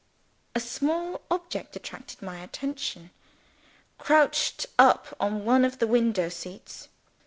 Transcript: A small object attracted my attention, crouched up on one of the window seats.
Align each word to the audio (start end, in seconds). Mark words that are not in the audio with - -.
A 0.55 0.59
small 0.59 1.21
object 1.29 1.75
attracted 1.75 2.23
my 2.23 2.39
attention, 2.39 3.11
crouched 3.99 4.65
up 4.79 5.15
on 5.19 5.45
one 5.45 5.63
of 5.63 5.77
the 5.77 5.85
window 5.85 6.27
seats. 6.27 6.89